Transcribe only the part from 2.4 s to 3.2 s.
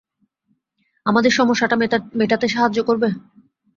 সাহায্য করবে?